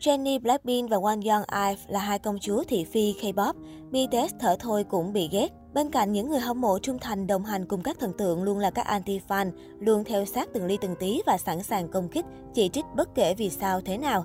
[0.00, 3.54] Jennie Blackpink và Won Young Ive là hai công chúa thị phi K-pop.
[3.90, 5.48] BTS thở thôi cũng bị ghét.
[5.74, 8.58] Bên cạnh những người hâm mộ trung thành đồng hành cùng các thần tượng luôn
[8.58, 9.50] là các anti-fan,
[9.80, 12.24] luôn theo sát từng ly từng tí và sẵn sàng công kích,
[12.54, 14.24] chỉ trích bất kể vì sao thế nào.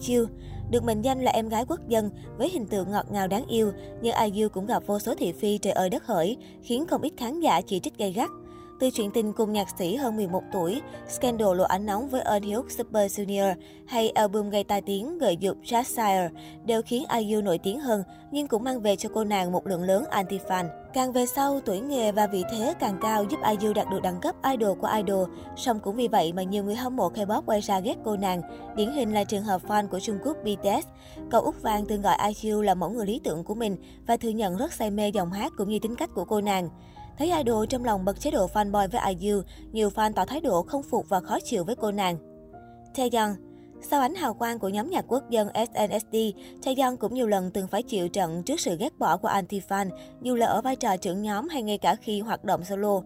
[0.00, 0.26] IU
[0.70, 3.72] được mệnh danh là em gái quốc dân với hình tượng ngọt ngào đáng yêu,
[4.02, 7.12] nhưng IU cũng gặp vô số thị phi trời ơi đất hỡi, khiến không ít
[7.16, 8.30] khán giả chỉ trích gay gắt.
[8.80, 12.42] Từ chuyện tình cùng nhạc sĩ hơn 11 tuổi, scandal lộ ánh nóng với Eun
[12.42, 13.54] Hyuk Super Junior
[13.86, 16.28] hay album gây tai tiếng gợi dục Jasire
[16.64, 19.82] đều khiến IU nổi tiếng hơn, nhưng cũng mang về cho cô nàng một lượng
[19.82, 20.68] lớn anti-fan.
[20.92, 24.20] Càng về sau, tuổi nghề và vị thế càng cao giúp IU đạt được đẳng
[24.20, 25.28] cấp idol của idol.
[25.56, 28.42] Song cũng vì vậy mà nhiều người hâm mộ K-pop quay ra ghét cô nàng.
[28.76, 30.86] Điển hình là trường hợp fan của Trung Quốc BTS.
[31.30, 33.76] Cậu Úc Vàng từng gọi IU là mẫu người lý tưởng của mình
[34.06, 36.68] và thừa nhận rất say mê dòng hát cũng như tính cách của cô nàng.
[37.20, 39.42] Thấy idol trong lòng bật chế độ fanboy với IU,
[39.72, 42.16] nhiều fan tỏ thái độ không phục và khó chịu với cô nàng.
[42.96, 43.34] Taeyong
[43.82, 46.16] sau ánh hào quang của nhóm nhạc quốc dân SNSD,
[46.64, 49.90] Taeyong cũng nhiều lần từng phải chịu trận trước sự ghét bỏ của anti-fan,
[50.22, 53.00] dù là ở vai trò trưởng nhóm hay ngay cả khi hoạt động solo.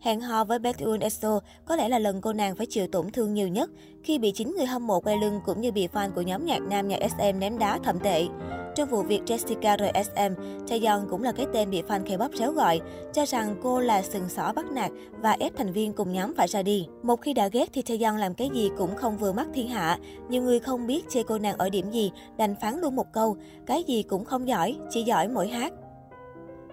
[0.00, 3.34] Hẹn hò với Baekhyun EXO có lẽ là lần cô nàng phải chịu tổn thương
[3.34, 3.70] nhiều nhất
[4.02, 6.62] khi bị chính người hâm mộ quay lưng cũng như bị fan của nhóm nhạc
[6.62, 8.26] nam nhạc SM ném đá thậm tệ.
[8.74, 12.80] Trong vụ việc Jessica RSM, Taeyeon cũng là cái tên bị fan K-pop réo gọi,
[13.12, 16.48] cho rằng cô là sừng sỏ bắt nạt và ép thành viên cùng nhóm phải
[16.48, 16.86] ra đi.
[17.02, 19.98] Một khi đã ghét thì Taeyeon làm cái gì cũng không vừa mắt thiên hạ.
[20.28, 23.36] Nhiều người không biết chê cô nàng ở điểm gì, đành phán luôn một câu,
[23.66, 25.72] cái gì cũng không giỏi, chỉ giỏi mỗi hát.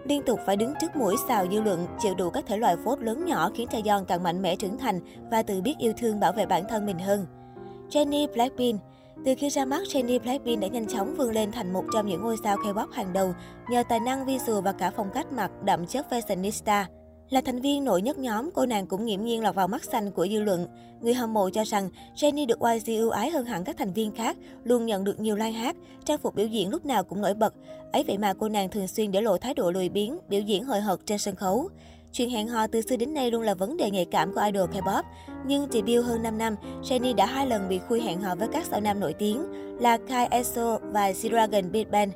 [0.06, 3.00] Liên tục phải đứng trước mũi xào dư luận, chịu đủ các thể loại phốt
[3.00, 5.00] lớn nhỏ khiến Taeyeon càng mạnh mẽ trưởng thành
[5.32, 7.26] và tự biết yêu thương bảo vệ bản thân mình hơn.
[7.90, 8.82] Jennie Blackpink
[9.26, 12.22] từ khi ra mắt, Jennie Blackpink đã nhanh chóng vươn lên thành một trong những
[12.22, 13.34] ngôi sao K-pop hàng đầu
[13.70, 16.86] nhờ tài năng visual và cả phong cách mặc đậm chất fashionista.
[17.30, 20.12] Là thành viên nổi nhất nhóm, cô nàng cũng nghiễm nhiên lọt vào mắt xanh
[20.12, 20.68] của dư luận.
[21.02, 24.12] Người hâm mộ cho rằng Jennie được YG ưu ái hơn hẳn các thành viên
[24.12, 25.76] khác, luôn nhận được nhiều like hát,
[26.06, 27.54] trang phục biểu diễn lúc nào cũng nổi bật.
[27.92, 30.64] Ấy vậy mà cô nàng thường xuyên để lộ thái độ lười biếng, biểu diễn
[30.64, 31.70] hời hợt trên sân khấu.
[32.14, 34.70] Chuyện hẹn hò từ xưa đến nay luôn là vấn đề nhạy cảm của idol
[34.70, 35.04] K-pop.
[35.46, 38.66] Nhưng debut hơn 5 năm, Jennie đã hai lần bị khui hẹn hò với các
[38.66, 39.46] sao nam nổi tiếng
[39.80, 42.10] là Kai ESO và G-Dragon Big Bang.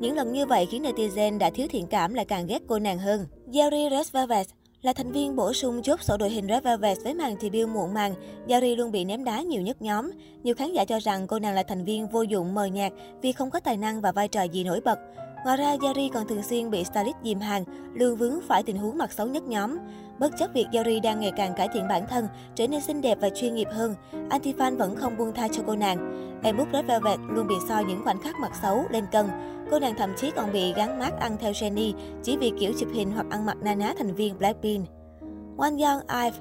[0.00, 2.98] Những lần như vậy khiến netizen đã thiếu thiện cảm lại càng ghét cô nàng
[2.98, 3.26] hơn.
[3.54, 4.46] Yari Red Velvet
[4.82, 7.94] là thành viên bổ sung chốt sổ đội hình Red Velvet với màn debut muộn
[7.94, 8.14] màng,
[8.48, 10.10] Yari luôn bị ném đá nhiều nhất nhóm.
[10.42, 13.32] Nhiều khán giả cho rằng cô nàng là thành viên vô dụng mờ nhạt vì
[13.32, 14.98] không có tài năng và vai trò gì nổi bật.
[15.44, 17.64] Ngoài ra, Yari còn thường xuyên bị stylist dìm hàng,
[17.94, 19.78] luôn vướng phải tình huống mặt xấu nhất nhóm.
[20.18, 23.18] Bất chấp việc Yari đang ngày càng cải thiện bản thân, trở nên xinh đẹp
[23.20, 23.94] và chuyên nghiệp hơn,
[24.30, 25.98] anti-fan vẫn không buông tha cho cô nàng.
[26.42, 29.26] Em Book Red Velvet luôn bị soi những khoảnh khắc mặt xấu, lên cân.
[29.70, 31.92] Cô nàng thậm chí còn bị gắn mát ăn theo Jennie
[32.22, 34.88] chỉ vì kiểu chụp hình hoặc ăn mặc na ná thành viên Blackpink.
[35.56, 36.36] Won Young Ive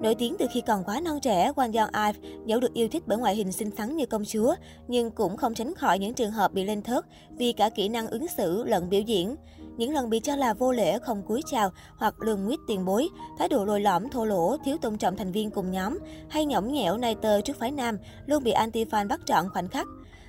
[0.00, 3.02] Nổi tiếng từ khi còn quá non trẻ, Wang Young Ive dẫu được yêu thích
[3.06, 4.54] bởi ngoại hình xinh xắn như công chúa,
[4.88, 8.06] nhưng cũng không tránh khỏi những trường hợp bị lên thớt vì cả kỹ năng
[8.06, 9.36] ứng xử lẫn biểu diễn.
[9.76, 13.08] Những lần bị cho là vô lễ, không cúi chào hoặc lường nguyết tiền bối,
[13.38, 15.98] thái độ lồi lõm, thô lỗ, thiếu tôn trọng thành viên cùng nhóm
[16.28, 19.86] hay nhõng nhẽo nay tơ trước phái nam luôn bị anti-fan bắt trọn khoảnh khắc.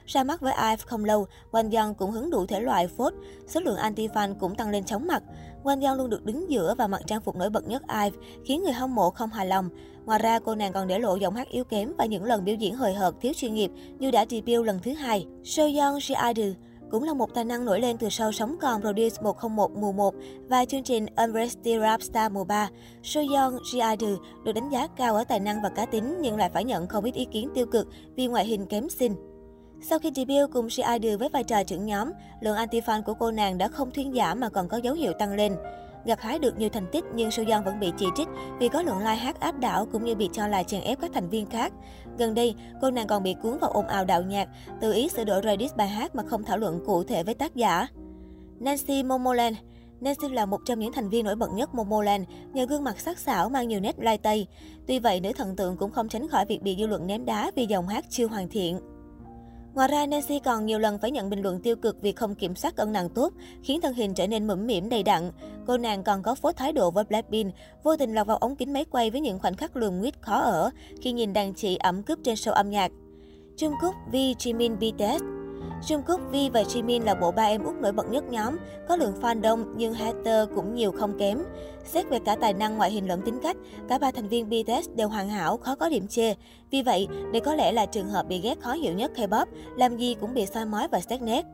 [0.08, 3.14] Ra mắt với IVE không lâu, Wang Yang cũng hứng đủ thể loại phốt,
[3.48, 5.24] số lượng anti-fan cũng tăng lên chóng mặt.
[5.64, 8.64] Wang Yang luôn được đứng giữa và mặc trang phục nổi bật nhất IVE, khiến
[8.64, 9.70] người hâm mộ không hài lòng.
[10.06, 12.56] Ngoài ra, cô nàng còn để lộ giọng hát yếu kém và những lần biểu
[12.56, 15.26] diễn hời hợt thiếu chuyên nghiệp như đã debut lần thứ hai.
[15.44, 16.54] So Young She Idol
[16.92, 20.16] cũng là một tài năng nổi lên từ sau Sống Còn Produce 101 mùa 1
[20.50, 22.70] và chương trình Unresty Rap Star mùa 3.
[23.04, 26.64] Soyeon Young được đánh giá cao ở tài năng và cá tính nhưng lại phải
[26.64, 29.16] nhận không ít ý kiến tiêu cực vì ngoại hình kém xinh.
[29.82, 32.12] Sau khi debut cùng She Idol với vai trò trưởng nhóm,
[32.42, 35.34] lượng anti-fan của cô nàng đã không thuyên giảm mà còn có dấu hiệu tăng
[35.34, 35.56] lên.
[36.06, 38.28] Gặt hái được nhiều thành tích nhưng Soyeon vẫn bị chỉ trích
[38.60, 41.12] vì có lượng like hát áp đảo cũng như bị cho là chèn ép các
[41.14, 41.74] thành viên khác.
[42.18, 44.50] Gần đây, cô nàng còn bị cuốn vào ồn ào đạo nhạc,
[44.82, 47.56] tự ý sửa đổi Reddit bài hát mà không thảo luận cụ thể với tác
[47.56, 47.88] giả.
[48.60, 49.58] Nancy Momoland
[50.02, 52.24] Nancy là một trong những thành viên nổi bật nhất Momoland
[52.54, 54.48] nhờ gương mặt sắc sảo mang nhiều nét lai tây.
[54.88, 57.52] Tuy vậy, nữ thần tượng cũng không tránh khỏi việc bị dư luận ném đá
[57.56, 58.80] vì dòng hát chưa hoàn thiện.
[59.78, 62.56] Ngoài ra, Nancy còn nhiều lần phải nhận bình luận tiêu cực vì không kiểm
[62.56, 63.34] soát cân nặng tốt,
[63.64, 65.32] khiến thân hình trở nên mũm mỉm đầy đặn.
[65.68, 67.54] Cô nàng còn có phốt thái độ với Blackpink,
[67.84, 70.40] vô tình lọt vào ống kính máy quay với những khoảnh khắc lườm nguyết khó
[70.40, 70.70] ở
[71.02, 72.92] khi nhìn đàn chị ẩm cướp trên show âm nhạc.
[73.58, 75.37] Trung Quốc V Jimin BTS
[75.82, 78.58] Jungkook, V và Jimin là bộ ba em út nổi bật nhất nhóm,
[78.88, 81.44] có lượng fan đông nhưng hater cũng nhiều không kém.
[81.86, 83.58] Xét về cả tài năng, ngoại hình lẫn tính cách,
[83.90, 86.34] cả ba thành viên BTS đều hoàn hảo, khó có điểm chê.
[86.72, 89.46] Vì vậy, đây có lẽ là trường hợp bị ghét khó hiểu nhất K-pop,
[89.78, 91.46] làm gì cũng bị soi mói và xét nét.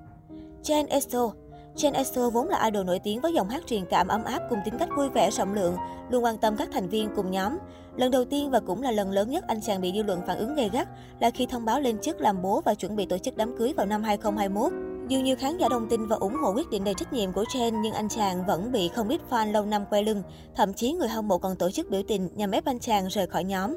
[0.64, 1.32] Chen Esso
[1.76, 4.60] Jen EXO vốn là idol nổi tiếng với giọng hát truyền cảm ấm áp cùng
[4.66, 5.76] tính cách vui vẻ rộng lượng,
[6.10, 7.58] luôn quan tâm các thành viên cùng nhóm.
[7.96, 10.38] Lần đầu tiên và cũng là lần lớn nhất anh chàng bị dư luận phản
[10.38, 10.88] ứng gay gắt
[11.20, 13.74] là khi thông báo lên chức làm bố và chuẩn bị tổ chức đám cưới
[13.74, 14.74] vào năm 2021.
[15.08, 17.46] Dù nhiều khán giả đồng tình và ủng hộ quyết định đầy trách nhiệm của
[17.54, 20.24] Chen, nhưng anh chàng vẫn bị không ít fan lâu năm quay lưng.
[20.56, 23.28] Thậm chí người hâm mộ còn tổ chức biểu tình nhằm ép anh chàng rời
[23.28, 23.76] khỏi nhóm.